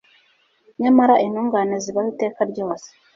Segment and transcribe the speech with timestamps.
[0.81, 2.87] nyamara intungane zibaho iteka ryose